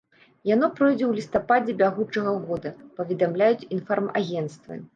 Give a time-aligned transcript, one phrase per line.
[0.51, 4.83] Яно пройдзе ў лістападзе бягучага года, паведамляюць інфармагенцтвы.